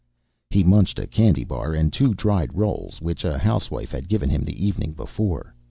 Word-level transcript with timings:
He 0.49 0.63
munched 0.63 0.97
a 0.97 1.05
candy 1.05 1.43
bar 1.43 1.75
and 1.75 1.93
two 1.93 2.15
dried 2.15 2.55
rolls 2.57 2.99
which 3.03 3.23
a 3.23 3.37
housewife 3.37 3.91
had 3.91 4.09
given 4.09 4.31
him 4.31 4.41
the 4.43 4.65
evening 4.65 4.93
before. 4.93 5.53